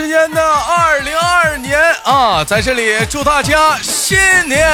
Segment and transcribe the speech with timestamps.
[0.00, 4.16] 时间的二零二二年啊，在这里祝大家新
[4.48, 4.66] 年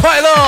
[0.00, 0.28] 快乐！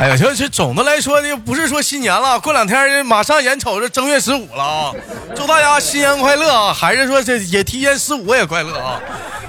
[0.00, 4.90] 哎呀，就是总的来说呢，不是说新年了，过两天马上眼瞅着正月十五了啊，
[5.36, 6.72] 祝大家新年快乐啊！
[6.72, 8.98] 还是说这也提前十五也快乐啊？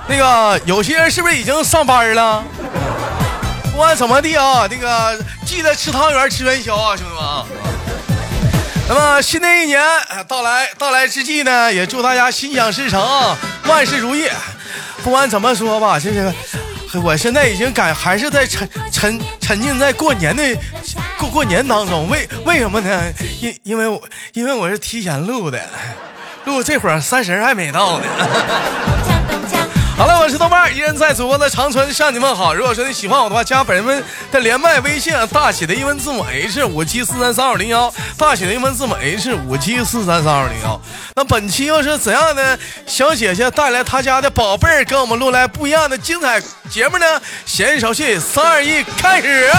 [0.09, 2.43] 那个有些人是不是已经上班了？
[3.71, 7.12] 不管怎么地啊，那个记得吃汤圆吃元宵啊，兄弟！
[8.87, 9.81] 那么新的一年
[10.27, 13.01] 到来到来之际呢，也祝大家心想事成，
[13.65, 14.29] 万事如意。
[15.03, 16.33] 不管怎么说吧，这个
[17.01, 20.43] 我现在已经感还是在沉沉沉浸在过年的
[21.17, 22.09] 过过年当中。
[22.09, 23.11] 为为什么呢？
[23.41, 24.01] 因因为我
[24.33, 25.59] 因为我是提前录的，
[26.45, 28.05] 录这会儿三十还没到呢。
[29.95, 32.51] 好了，我是豆瓣，依然在祖国的长春向你们好。
[32.53, 40.81] 如果说你喜欢我的话，加本人们的连麦微信，大写的英文字母 H 五七四三三二零幺，大写的英文字母 H 五七四三三二零幺。
[41.15, 47.05] 那本期又是怎样的小姐姐带来她家的宝贝儿，给我们录来不一样的精彩节目呢？
[47.45, 49.51] 闲言少叙，三二一，开始！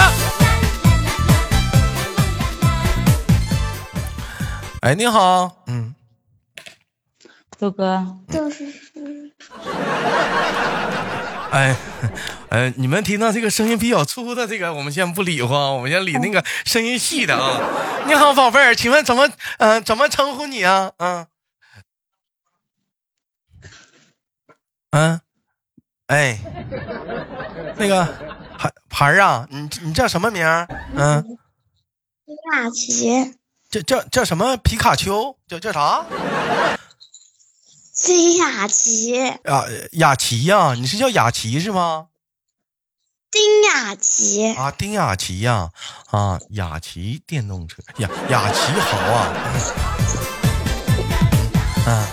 [4.81, 5.84] 哎，你好，嗯，
[7.57, 8.65] 豆哥，就是
[11.51, 11.75] 哎，
[12.49, 17.61] 呃，你们听到这个声音比较粗的这个，我们先不理慌，我们先理那个声音细的啊。
[18.07, 20.91] 你好，宝贝儿，请问怎么，嗯、怎么称呼你啊？
[20.97, 21.27] 嗯，
[24.91, 25.21] 嗯，
[26.07, 26.37] 哎，
[27.77, 28.03] 那个
[28.57, 30.45] 孩孩儿啊，你你叫什么名
[30.95, 31.23] 嗯，
[32.25, 33.31] 皮卡丘
[33.69, 34.57] 叫叫叫什么？
[34.57, 35.37] 皮卡丘？
[35.47, 36.05] 叫叫啥？
[38.05, 42.05] 崔雅琪，啊，雅琪呀、你是叫雅琪是吗？
[43.31, 45.71] 丁雅琪，啊，丁雅琪呀、
[46.11, 49.33] 啊，雅琪电动车，雅雅琪好啊，
[51.87, 52.05] 嗯，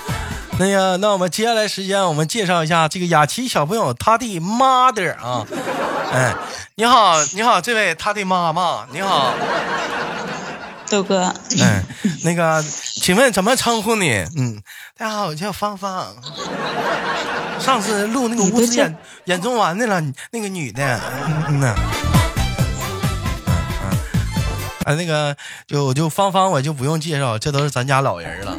[0.58, 5.47] 那个，那我们接下来时间，我们介绍一下这个雅琪小朋友他的 mother 啊，
[6.10, 6.34] 哎，
[6.76, 9.34] 你好，你好，这位他的妈妈，你好，
[10.88, 11.26] 豆哥，
[11.60, 11.84] 哎，
[12.25, 12.64] 那个，
[13.02, 14.10] 请问怎么称呼你？
[14.36, 14.62] 嗯，
[14.96, 16.14] 大家好，我叫芳芳。
[17.58, 21.74] 上次录那个吴思眼眼中丸的了，那个女的，嗯嗯呐。
[24.84, 25.36] 啊，那个
[25.66, 28.56] 就就芳芳，我就不用介绍，这都是咱家老人了。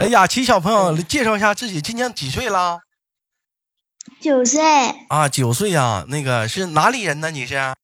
[0.00, 2.80] 哎，雅琪小朋友，介绍一下自己，今年几岁了？
[4.20, 4.60] 九岁，
[5.08, 7.30] 啊，九岁呀、那个是哪里人呢？
[7.30, 7.74] 你是？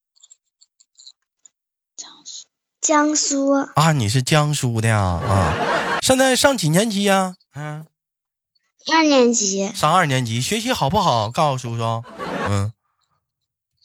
[2.91, 4.99] 江苏啊，你是江苏的呀？
[4.99, 5.55] 啊，
[6.03, 7.37] 现在上几年级呀？
[7.55, 7.87] 嗯，
[8.93, 11.31] 二年级，上二年级，学习好不好？
[11.31, 12.03] 告诉叔叔。
[12.49, 12.73] 嗯，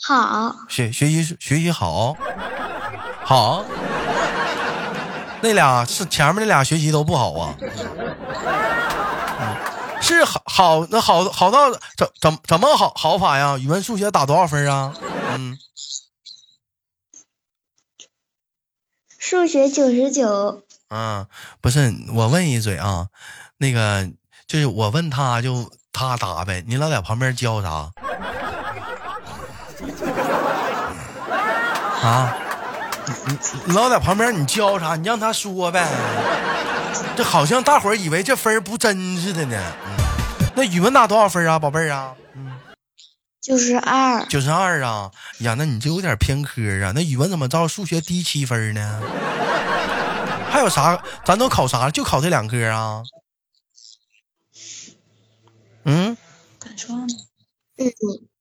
[0.02, 2.18] 好，学学习学习好，
[3.24, 3.64] 好。
[5.42, 7.56] 那俩是前面那俩学习都不好啊。
[7.62, 9.56] 嗯
[10.02, 13.56] 是好好那好好到怎怎怎么好好法呀？
[13.60, 14.92] 语文、数学打多少分啊？
[15.36, 15.56] 嗯，
[19.28, 21.25] 数学九十九，啊，
[21.59, 23.08] 不是，我问一嘴啊，
[23.58, 24.08] 那个
[24.46, 27.90] 就是我问他就他答呗，你老在旁边教啥？
[32.08, 32.38] 啊，
[33.25, 34.96] 你你老在旁边你教啥？
[34.96, 35.90] 你让他说呗。
[37.16, 39.59] 这好像大伙儿以为这分儿不真似的呢。
[40.53, 42.13] 那语文打多少分啊，宝贝儿啊？
[43.45, 45.11] 九十二，九十二啊！
[45.41, 46.91] 呀，那你这有点偏科啊。
[46.95, 49.00] 那语文怎么着数学低七分呢？
[50.50, 51.00] 还有啥？
[51.23, 51.91] 咱都考啥？
[51.91, 53.03] 就考这两科啊？
[55.83, 56.17] 嗯
[56.59, 57.06] 敢说吗？
[57.78, 57.85] 嗯，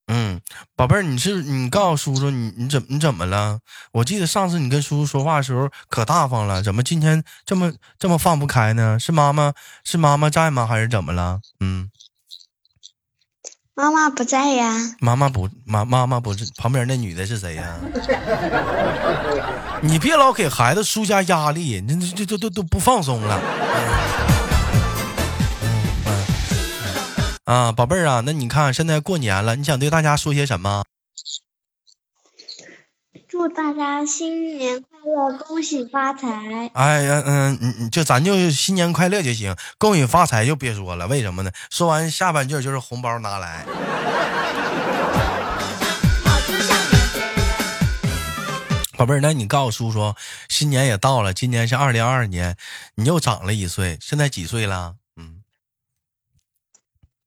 [0.06, 0.40] 嗯，
[0.74, 3.58] 宝贝儿，你是你告诉叔叔，你你怎么你怎么了？
[3.92, 8.98] 我记得上次你跟叔叔说话的时候可大方了，怎么今天这么这么放不开呢？
[8.98, 9.52] 是妈妈
[9.84, 10.66] 是妈妈在吗？
[10.66, 11.40] 还是怎么了？
[11.60, 11.90] 嗯，
[13.76, 17.74] 妈妈不在呀，妈妈不妈妈妈不是旁边那女的是谁呀？
[19.82, 23.40] 你别老给孩子施加压力，你这这这都都不放松了。
[25.62, 25.82] 嗯
[27.46, 30.84] 嗯啊，宝贝儿啊，那你看现在过年了，你想对大家说些什么？
[33.34, 41.50] 祝大家新年快乐，恭喜发财，哎呀，嗯嗯嗯，就咱就新年快乐就行，恭喜发财就别说了，为什么呢？
[41.68, 43.66] 说完下半句就是红包拿来。
[48.96, 50.14] 宝贝，那你告诉叔叔，
[50.48, 52.56] 新年也到了，今年是二零二二年，
[52.94, 54.94] 你又长了一岁，现在几岁了？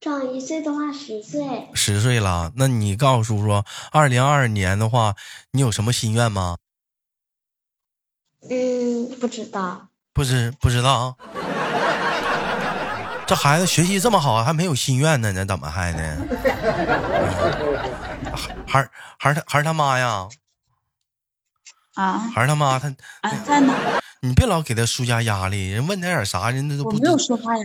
[0.00, 2.52] 长一岁的话十岁，十岁了。
[2.56, 5.14] 那你告诉叔叔，二零二二年的话，
[5.52, 6.56] 你有什么心愿吗？
[8.48, 11.16] 嗯，不知道，不知不知道。
[13.26, 16.16] 这孩子学习这么好，还没有心愿呢，那怎么还呢？
[16.20, 16.38] 嗯
[18.66, 20.28] 还是还是他还是他妈呀？
[21.94, 22.78] 啊还是他妈？
[22.78, 22.88] 他
[23.22, 23.74] 啊，在哪？
[24.20, 27.64] 你别老给他施加压力，人问他点啥，人家都不我没有说话呀，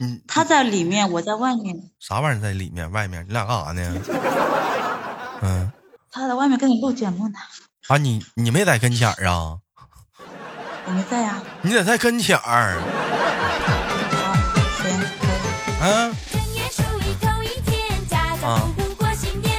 [0.00, 1.90] 嗯，他在里面，我在外面。
[2.00, 3.24] 啥玩意儿在里面外面？
[3.26, 4.02] 你俩干啥呢？
[5.42, 5.70] 嗯
[6.10, 7.34] 他在外面跟你录节目呢，
[7.88, 9.58] 啊，你你没在跟前儿啊？
[10.86, 11.42] 我没在呀。
[11.62, 12.78] 你得在跟前儿
[15.80, 16.10] 啊。
[18.42, 18.70] 啊。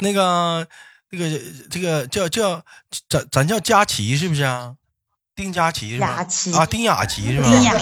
[0.00, 0.66] 那个
[1.10, 1.40] 那个
[1.70, 2.62] 这个叫叫
[3.08, 4.74] 咱咱叫佳琪是不是啊？
[5.36, 6.26] 丁佳琪是吧？
[6.54, 7.48] 啊，丁雅琪是吧？
[7.50, 7.74] 丁雅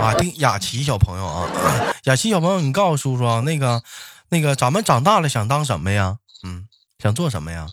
[0.00, 1.50] 啊，丁雅琪小朋友啊，
[2.04, 3.82] 雅琪小朋友，你告诉叔叔啊，那个
[4.28, 6.18] 那个咱们长大了想当什么呀？
[6.44, 6.68] 嗯，
[7.00, 7.66] 想做什么呀？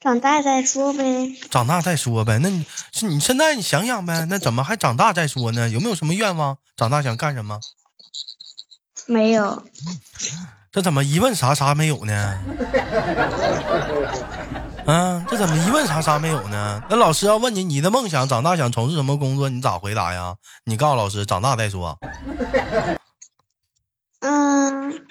[0.00, 1.36] 长大再说呗。
[1.50, 2.38] 长大再说呗。
[2.40, 5.68] 那你是你现在你想想呗，那怎么还长大再说呢？
[5.68, 6.58] 有没有什么愿望？
[6.76, 7.60] 长大想干什么？
[9.06, 9.62] 没有，
[10.72, 12.38] 这怎么一问啥啥没有呢？
[14.88, 16.82] 啊，这怎么一问啥啥没有呢？
[16.88, 20.36] 那老师要问你你的梦想，长大想从事什么工作，你咋回答呀？
[20.64, 21.98] 你告诉老师，长大再说。
[24.20, 25.06] 嗯，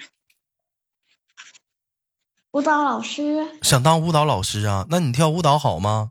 [2.50, 4.84] 舞蹈老师想当舞蹈老师啊？
[4.90, 6.10] 那你跳舞蹈好吗？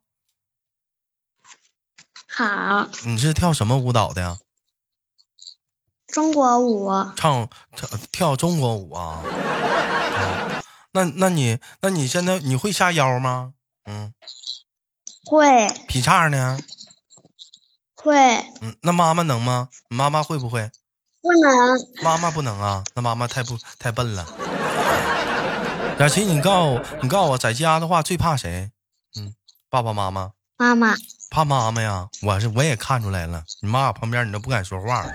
[2.29, 4.37] 好，你是跳什么舞蹈的呀？
[6.07, 9.21] 中国舞唱跳跳中国舞啊？
[9.25, 13.53] 嗯那那你那你现在你会下腰吗？
[13.87, 14.13] 嗯，
[15.25, 16.59] 会劈叉呢？
[17.95, 18.15] 会
[18.61, 19.69] 嗯，那妈妈能吗？
[19.89, 20.69] 妈妈会不会？
[21.21, 21.51] 不能
[22.03, 24.25] 妈妈不能啊，那妈妈太不太笨了。
[25.99, 28.71] 雅琪，你告诉我，你告诉我，在家的话最怕谁？
[29.17, 29.33] 嗯，
[29.69, 30.93] 爸爸妈妈妈妈
[31.29, 32.07] 怕妈妈呀。
[32.21, 35.05] 我是我也看出来了，你妈旁边你都不敢说话。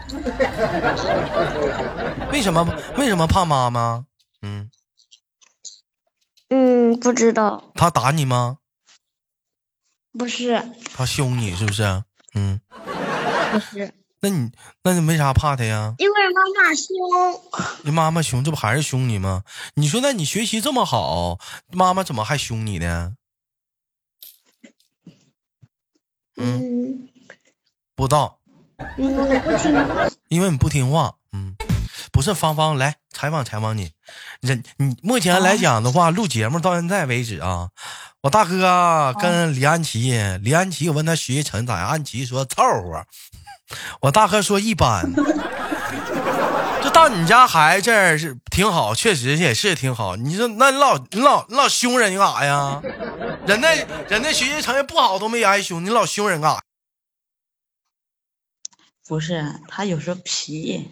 [2.32, 2.66] 为什么？
[2.96, 4.04] 为什么怕妈妈？
[4.42, 4.70] 嗯，
[6.50, 8.58] 嗯不知道她打你吗？
[10.18, 10.62] 不是
[10.94, 12.02] 他凶你是不是？
[12.34, 12.60] 嗯，
[13.52, 14.50] 不是，那你
[14.82, 15.94] 那你为啥怕他呀？
[15.98, 17.42] 因为妈妈凶，
[17.82, 19.44] 你妈妈凶，这不还是凶你吗？
[19.74, 21.38] 你说那你学习这么好，
[21.70, 23.14] 妈妈怎么还凶你呢？
[26.36, 27.08] 嗯
[27.94, 28.38] 不知道。
[28.96, 31.54] 嗯我不听话，因为你不听话，嗯，
[32.10, 33.92] 不是芳芳来采访采访你，
[34.40, 37.70] 人你目前来讲的话，录节目到现在为止啊，
[38.22, 43.04] 我大哥跟李安琪，李安琪我问他学习成绩咋样，安琪说凑合，
[44.02, 45.12] 我大哥说一般。
[46.82, 50.16] 就到你家孩子这儿是挺好，确实也是挺好。
[50.16, 52.80] 你说那你老你老你老凶人干啥呀？
[53.46, 53.72] 人家
[54.08, 56.62] 人家学习成绩不好都没挨凶，你老凶人干啥？
[59.06, 60.90] 不是，他有时候皮，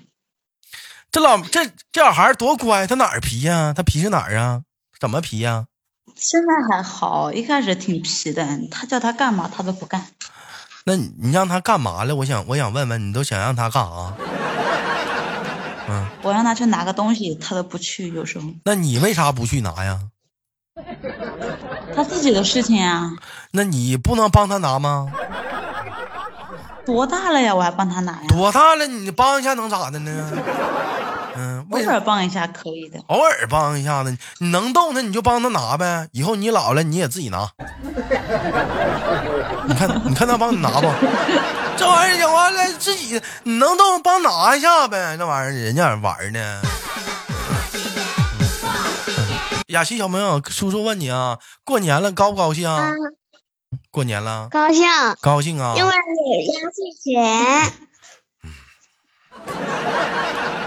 [1.11, 4.63] 这老这这小孩多乖，他哪儿皮呀、他皮是哪儿啊？
[5.01, 5.67] 怎么皮呀、
[6.21, 10.05] 现在还好，一开始挺皮的，他叫他干嘛他都不干。
[10.85, 12.15] 那你你让他干嘛了？
[12.15, 14.13] 我想我想问问，你都想让他干啥？
[15.89, 19.99] 嗯我让他去拿个东西，他都不去，有时候那你为啥不去拿呀？
[21.97, 23.13] 他自己的事情啊，
[23.53, 25.11] 那你不能帮他拿吗？
[26.85, 28.87] 多大了呀，我还帮他拿呀，多大了？
[28.87, 30.31] 你帮一下能咋的呢？
[31.71, 33.01] 嗯，偶尔帮一下可以的。
[33.09, 34.17] 偶尔帮一下子？
[34.39, 36.09] 你能动他你就帮他拿呗。
[36.13, 37.51] 以后你老了你也自己拿。
[39.67, 40.89] 你看你看他帮你拿不？
[41.77, 45.17] 这玩意儿讲完了自己你能动帮拿一下呗。
[45.17, 46.61] 这玩意儿人家玩呢。
[49.69, 52.69] 雅琪小朋友，叔叔问你啊，过年了高不高兴？
[52.69, 52.91] 啊，
[53.93, 54.85] 过年了，高兴，
[55.21, 55.75] 高兴啊！
[55.77, 57.73] 因为有压岁钱，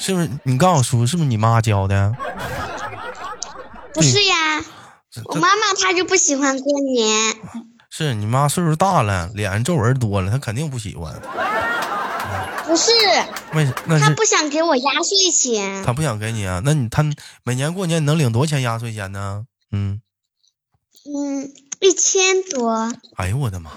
[0.00, 0.30] 是不是？
[0.44, 2.16] 你告诉叔，是不是你妈教的？
[3.92, 4.34] 不是呀，
[5.26, 7.36] 我妈妈她就不喜欢过年，
[7.90, 11.20] 是你妈岁数大了，脸上皱纹多了，她肯定不喜欢。
[12.64, 12.90] 不是，
[13.52, 16.62] 为什那她不想给我压岁钱，她不想给你啊？
[16.64, 17.04] 那你她
[17.44, 19.44] 每年过年你能领多少钱压岁钱呢？
[19.70, 20.00] 嗯，
[21.04, 23.70] 嗯，一千多，哎呦我的妈！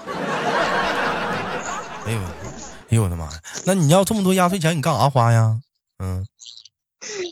[2.06, 3.32] 哎呦，哎呦我的妈呀！
[3.66, 5.58] 那你要这么多压岁钱，你干啥花呀？
[5.98, 6.26] 嗯，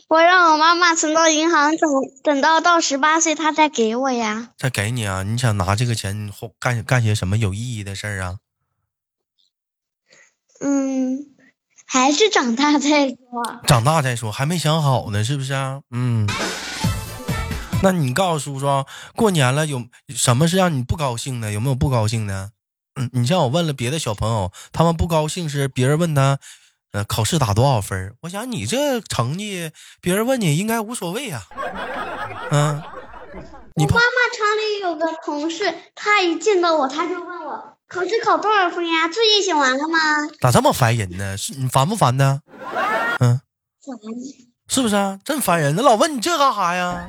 [0.07, 1.89] 我让我妈妈存到银行，等
[2.23, 4.51] 等到到十八岁她再给我呀。
[4.57, 5.23] 再给你啊？
[5.23, 8.37] 你想拿这个钱后干干些什么有意义的事儿啊？
[10.61, 11.25] 嗯，
[11.85, 13.17] 还是长大再说。
[13.67, 15.81] 长大再说，还没想好呢，是不是啊？
[15.91, 16.27] 嗯。
[17.81, 21.51] 那你告诉叔叔，过年了有什么是让你不高兴的？
[21.51, 22.51] 有没有不高兴的？
[22.95, 26.39] 嗯，你像我问了别的小朋友，他们不高兴是别人问他，
[26.93, 28.15] 呃，考试打多少分？
[28.21, 31.41] 我想你这成绩，别人问你应该无所谓啊、
[32.51, 32.81] 嗯，
[33.75, 39.07] 你怕妈妈厂里有个同事，他一见到我，他就问我考试考多少分呀？
[39.07, 39.99] 作业写完了吗？
[40.39, 41.35] 咋这么烦人呢？
[41.35, 42.41] 是你烦不烦呢？
[43.19, 43.41] 嗯，
[43.81, 44.52] 烦。
[44.73, 45.19] 是不是啊？
[45.23, 45.75] 真烦人！
[45.75, 47.07] 那老问你这干啥呀？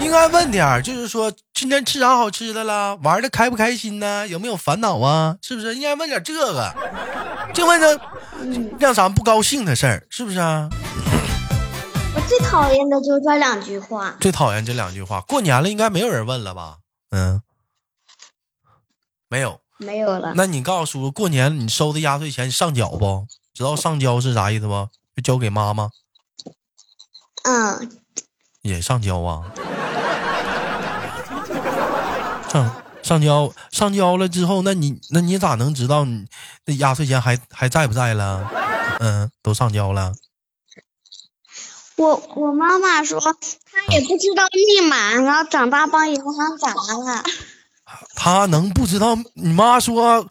[0.00, 4.26] 应该问点儿，就是说今天吃啥好吃的了，玩的开不开心呢？
[4.26, 5.36] 有没有烦恼啊？
[5.40, 5.76] 是不是？
[5.76, 6.74] 应该问点这个，
[7.54, 8.00] 就问这
[8.80, 10.68] 让咱不高兴的事儿，是不是啊？
[12.16, 14.16] 我最讨厌的就是这两句话。
[14.18, 15.20] 最讨厌这两句话。
[15.20, 16.78] 过年了，应该没有人问了吧？
[17.12, 17.40] 嗯，
[19.28, 19.60] 没有。
[19.78, 23.28] 没有了，那你告诉叔叔，过年你收的压岁钱上缴不？
[23.54, 24.88] 知道上交是啥意思不？
[25.16, 25.90] 就交给妈妈，
[27.44, 27.90] 嗯，
[28.62, 29.44] 也上交啊。
[32.50, 36.26] 上上交上交了之后，那你那你咋能知道你
[36.64, 38.48] 那压岁钱还还在不在了？
[39.00, 40.14] 嗯，都上交了。
[41.96, 47.22] 我我妈妈说她也不知道密码，然后长大帮银行砸了。
[48.16, 49.16] 她能不知道？
[49.34, 50.26] 你妈说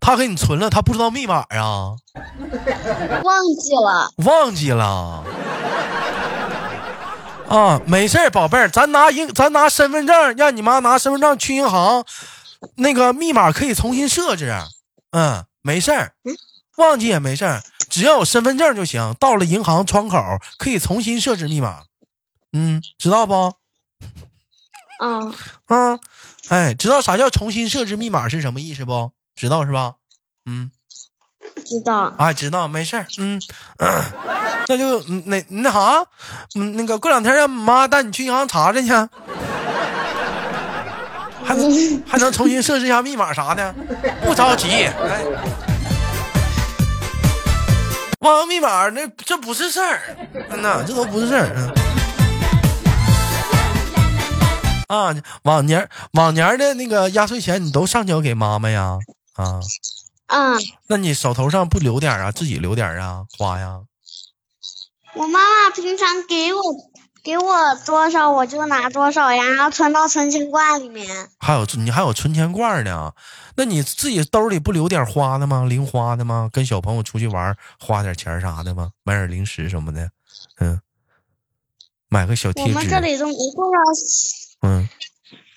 [0.00, 1.96] 他给你存了，他不知道密码啊？
[3.24, 5.24] 忘记了，忘记了。
[7.48, 12.04] 啊，没事儿，宝贝儿，咱拿银，咱拿身份证，让你妈拿身份证去银行，
[12.76, 14.52] 那个密码可以重新设置。
[15.12, 16.12] 嗯，没事儿，
[16.76, 19.14] 忘记也没事儿，只要有身份证就行。
[19.20, 20.18] 到了银行窗口
[20.58, 21.84] 可以重新设置密码。
[22.52, 23.54] 嗯，知道不？
[25.00, 25.32] 嗯，
[25.66, 25.98] 啊，
[26.48, 29.12] 哎，知道啥叫重新设置密码是什么意思不？
[29.36, 29.94] 知道是吧？
[30.46, 30.70] 嗯。
[31.64, 32.12] 知道。
[32.18, 33.40] 啊，知道，没事儿，嗯，
[34.68, 36.04] 那就嗯那那啥，
[36.56, 38.88] 嗯，那个过两天让妈带你去银行查查去，
[41.44, 43.74] 还能还能重新设置一下密码啥的，
[44.24, 45.24] 不着急，哎，
[48.20, 50.00] 忘密码那这不是事儿，
[50.50, 51.70] 真的，这都不是事儿，嗯。
[54.88, 55.14] 啊，
[55.44, 58.98] 往年往年的那个压岁钱你都上交给妈妈呀？
[59.36, 59.60] 啊，
[60.26, 62.32] 嗯，那你手头上不留点啊？
[62.32, 63.82] 自己留点啊，花呀？
[65.14, 66.60] 我妈妈平常给我
[67.22, 71.30] 给我多少我就拿多少呀，然后存到存钱罐里面。
[71.38, 73.12] 还有你还有存钱罐呢？
[73.56, 75.64] 那你自己兜里不留点花的吗？
[75.64, 76.50] 零花的吗？
[76.52, 78.90] 跟小朋友出去玩花点钱啥的吗？
[79.02, 80.10] 买点零食什么的，
[80.60, 80.80] 嗯，
[82.08, 84.88] 买个小我贴纸，们这里都没多少，嗯，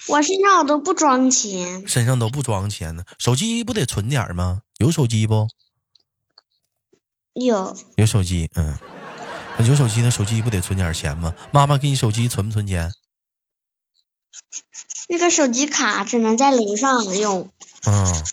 [0.08, 1.88] 我身上我都不装钱。
[1.88, 3.04] 身上都不装钱呢。
[3.18, 4.62] 手机不得存点儿吗？
[4.78, 5.48] 有手机不？
[7.34, 8.78] 有，有手机，嗯，
[9.60, 11.34] 有手机那手机不得存点钱吗？
[11.52, 12.92] 妈妈给你手机存不存钱？
[15.08, 17.50] 那个手机卡只能在楼上用。
[17.86, 18.26] 嗯，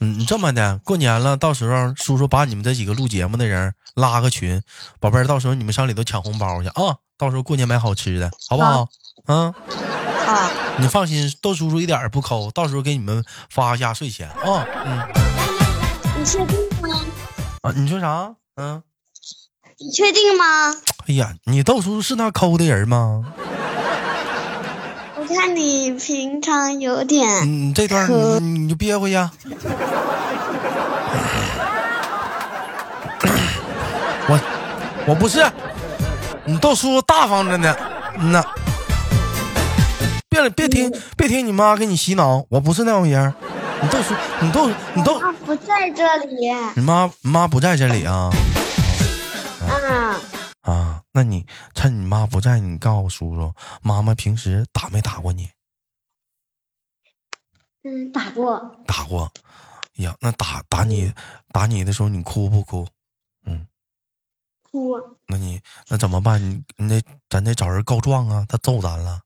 [0.00, 4.62] 嗯，你这么的，过年了，到时候叔叔把你们这几个录节目的人拉个群，
[5.00, 6.98] 宝贝儿，到时候你们上里头抢红包去啊！
[7.18, 8.88] 到时候过年买好吃的，好不好？
[9.26, 9.52] 嗯，
[10.26, 14.66] 啊，你放心，豆叔叔一点儿也不抠，到时候给你们发压岁钱啊！
[14.84, 15.00] 嗯
[16.18, 16.88] 你确定吗？
[17.62, 18.34] 啊，你说啥？
[18.56, 18.82] 嗯，
[19.78, 20.44] 你确定吗？
[21.08, 23.24] 哎呀，你豆叔叔是那抠的人吗？
[25.18, 29.16] 我看你平常有点，嗯，你这段你你就憋回去。
[34.28, 34.40] 我
[35.06, 35.44] 我不是，
[36.44, 37.76] 你豆叔叔大方着呢，
[38.18, 38.44] 嗯呐。
[40.42, 43.34] 别别听别听你妈给你洗脑，我不是那种人。
[43.82, 46.48] 你都说，你都你豆，啊，不在这里。
[46.74, 48.30] 你妈你妈不在这里啊
[49.60, 50.20] 啊，
[50.62, 51.02] 啊？
[51.12, 53.52] 那你趁你妈不在，你告诉叔叔，
[53.82, 55.50] 妈妈平时打没打过你？
[57.84, 58.76] 嗯，打过。
[58.86, 59.30] 打过。
[59.98, 61.12] 哎呀，那打打你
[61.52, 62.86] 打你的时候，你哭不哭？
[63.44, 63.66] 嗯，
[64.62, 64.94] 哭。
[65.26, 66.42] 那你那怎么办？
[66.42, 68.44] 你你得咱得找人告状啊！
[68.48, 69.20] 他揍咱了，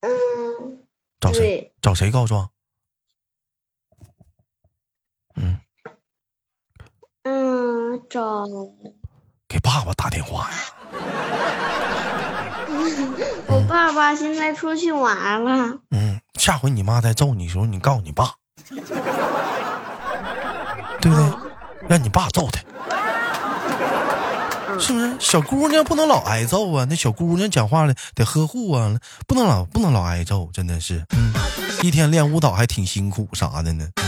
[0.00, 0.86] 嗯，
[1.18, 1.72] 找谁？
[1.82, 2.48] 找谁告状？
[5.36, 5.58] 嗯，
[7.24, 8.46] 嗯，找
[9.48, 10.56] 给爸爸打电话呀！
[13.48, 15.78] 我爸爸现在出去玩了。
[15.90, 18.34] 嗯，下回你妈再揍你的时候，你告诉你爸，
[21.00, 21.32] 对不对？
[21.88, 22.60] 让你爸揍他，
[24.78, 25.16] 是不是？
[25.20, 26.86] 小姑娘不能老挨揍啊！
[26.88, 28.94] 那小姑娘讲话了得呵护啊，
[29.26, 31.04] 不能老不能老挨揍，真的是。
[31.16, 31.32] 嗯，
[31.82, 33.88] 一天练舞蹈还挺辛苦啥的呢。
[33.96, 34.04] 嗯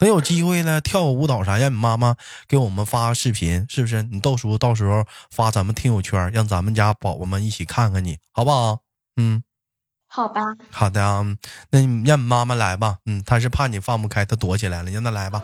[0.00, 4.02] 等有机会了，跳个舞蹈啥，让你妈妈给我们发个视频，是不是？
[4.02, 8.80] 你到时候到时候发咱们听友圈，让咱们家宝宝们一起看看你，好不好？
[9.16, 9.42] 嗯。
[10.06, 11.24] 好吧，好的啊，
[11.70, 12.98] 那你让你妈妈来吧。
[13.06, 15.42] 嗯，她是怕你放不开，她躲起来了，让她来吧。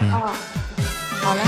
[0.00, 0.36] 哦，
[1.22, 1.42] 好嘞。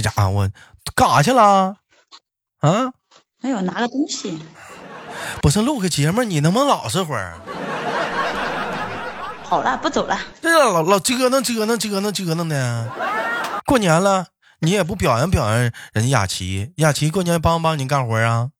[0.00, 0.50] 这家伙我
[0.94, 1.76] 干啥去了？
[2.60, 2.92] 啊，
[3.42, 4.38] 没有拿个东西，
[5.42, 7.36] 不是录个节目，你能不能老实会儿？
[9.42, 10.16] 好了，不走了。
[10.40, 12.88] 这老老折腾折腾折腾折腾的，
[13.66, 14.26] 过年了
[14.60, 15.58] 你也不表扬表扬
[15.92, 18.50] 人家雅琪，雅琪过年帮不帮你干活啊？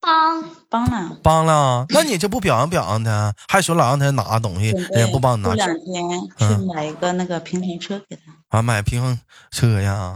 [0.00, 6.04] 帮帮了，帮了，那你就不表扬表扬他，还说老让他拿东西，准人家不帮你拿过两天
[6.40, 8.32] 嗯去买一个那个平衡车给他。
[8.54, 8.62] 啊？
[8.62, 9.18] 买平衡
[9.50, 10.14] 车呀？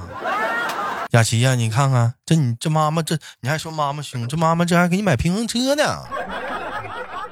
[1.12, 6.04] 雅琪呀，你看看这你这妈妈这你还说妈妈凶，这妈妈这还给你买平衡车呢？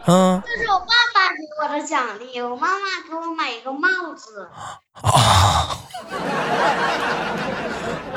[0.07, 4.49] 嗯这是我爸爸给我的奖励，我妈妈给我买一个帽子。
[4.93, 5.79] 啊，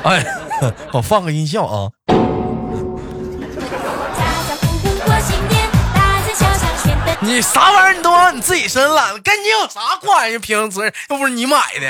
[0.04, 0.24] 哎，
[0.92, 1.90] 我放个音效啊。
[7.30, 10.36] 你啥玩意儿你都往你自己身上揽，跟你有啥关系？
[10.40, 11.88] 平衡车又不是你买的，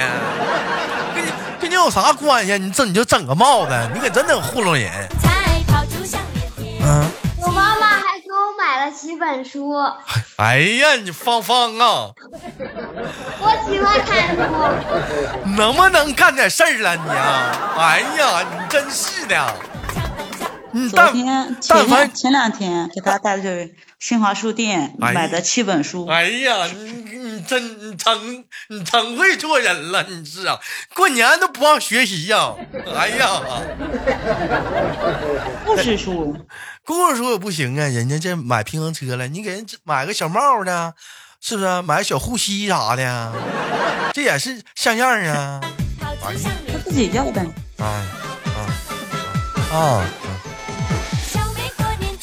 [1.14, 2.58] 跟你跟你有啥关系？
[2.58, 4.92] 你整你就整个帽子，你可真能糊弄人。
[7.42, 9.72] 我妈妈还给我买了几本书，
[10.36, 12.10] 哎呀，你芳芳啊，
[13.40, 14.42] 我喜欢看书。
[15.56, 17.76] 能不能干点事儿了你啊？
[17.78, 19.54] 哎呀，你真是的，
[20.72, 30.58] 你昨天但凡前两前两天给他带去新华书店哎买的七本书，哎呀，你你真你真你真会做人了，你是啊？
[30.94, 32.54] 过年都不忘学习呀、
[32.96, 33.42] 哎呀，
[35.66, 36.36] 故事书，
[36.84, 40.92] 故事书也不行啊，人家这买平衡车了，你给人买个小帽呢，
[41.40, 41.82] 是不是？
[41.82, 43.32] 买个小护膝啥的，
[44.12, 45.60] 这也是像样啊。
[46.22, 46.30] 他
[46.84, 47.40] 自己要的。
[47.78, 48.06] 哎，啊
[49.72, 50.04] 啊啊！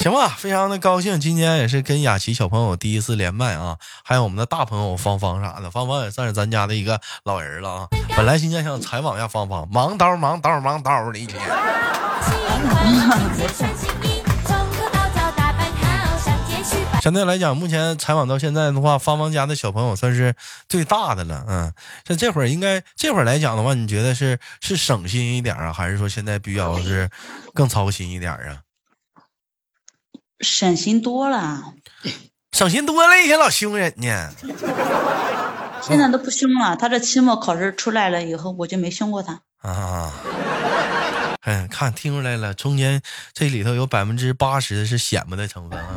[0.07, 7.87] 行吧，非常的高兴，今天也是跟雅琪小朋友第一次连麦啊，还有我们的大朋友芳芳啥的，芳芳也算是咱家的一个老人了啊。
[8.15, 11.37] 本来今天想采访一下芳芳，忙叨忙叨忙叨的一天。
[17.01, 20.33] 相对来讲，目前采访到现在的话，芳芳家的小朋友算是
[20.69, 21.43] 最大的了。
[21.49, 21.73] 嗯，
[22.07, 27.09] 像这会儿应该这会儿来讲的话，你觉得是是省心一点啊，还是说现在比较是
[27.53, 28.59] 更操心一点啊？
[30.41, 31.73] 省心多了，
[32.51, 34.29] 省心多了，一天老凶人呢。
[35.81, 36.75] 现在都不凶了。
[36.75, 39.39] 他这期末考试出来了以后，我就没凶过他。
[39.61, 40.11] 啊，
[41.45, 43.01] 嗯，看听出来了，中间
[43.33, 45.87] 这里头有百分之八十是显摆的成分啊。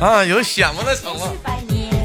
[0.00, 1.28] 啊，有显摆的成分。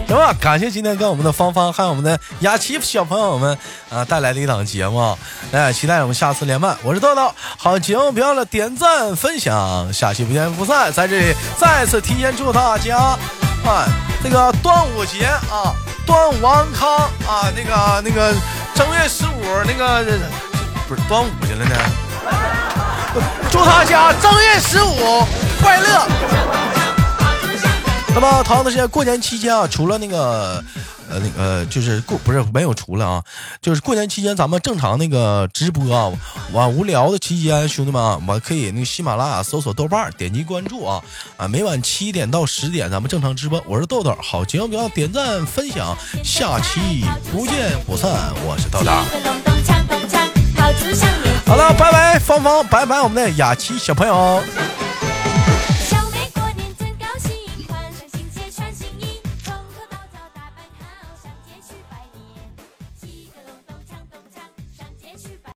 [0.10, 3.56] 行吧，感谢今天跟我们的芳芳还有我们的雅琪小朋友们
[3.91, 5.15] 啊带来的一档节目，
[5.52, 6.76] 哎，期待我们下次连麦。
[6.82, 10.91] 我是豆豆，好节目别忘了点赞分享，下期不见不散。
[10.91, 12.98] 在这里再次提前祝大家
[13.63, 13.86] 啊，
[14.24, 15.76] 这个端午节啊，
[16.08, 16.89] 端午安康
[17.28, 18.34] 啊，那个那个
[18.74, 20.04] 正月十五那个
[20.88, 21.76] 不是端午去了呢，
[23.52, 25.24] 祝大家正月十五
[25.62, 26.68] 快乐。
[28.13, 30.63] 那么，同样的时间，过年期间啊，除了那个，
[31.10, 33.24] 呃，那个就是过不是没有除了啊，
[33.62, 36.12] 就是过年期间咱们正常那个直播啊，
[36.52, 41.02] 晚无聊的期间，兄弟们啊，我可以那个喜马拉雅搜索豆瓣，点击关注啊
[41.38, 48.91] 啊，每晚七点到十点咱们正常直播，我是豆豆，好节目不要点赞分享，下期不见不散，我是豆豆。
[51.45, 54.43] 好了，拜拜，芳芳，拜拜，我们的雅琪小朋友。